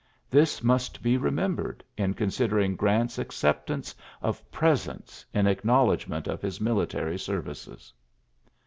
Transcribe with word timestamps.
This 0.31 0.63
must 0.63 1.03
be 1.03 1.15
remi 1.15 1.53
bered 1.55 1.81
in 1.95 2.15
considering 2.15 2.75
Grant's 2.75 3.17
accepta 3.19 3.93
of 4.23 4.51
presents 4.51 5.23
in 5.31 5.45
acknowledgment 5.45 6.27
of 6.27 6.43
military 6.59 7.19
services. 7.19 7.93